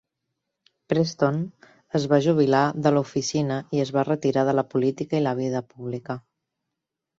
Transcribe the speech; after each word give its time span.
Preston 0.93 1.37
es 1.99 2.07
va 2.13 2.19
jubilar 2.29 2.63
de 2.87 2.93
l'oficina 2.97 3.59
i 3.79 3.83
es 3.85 3.93
va 3.99 4.07
retirar 4.09 4.49
de 4.51 4.57
la 4.63 4.67
política 4.75 5.23
i 5.23 5.25
la 5.29 5.37
vida 5.45 5.65
pública. 5.77 6.21